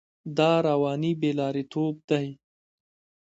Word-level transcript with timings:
دا 0.37 0.51
رواني 0.67 1.11
بې 1.19 1.31
لارېتوب 1.39 1.95
دی. 2.09 2.27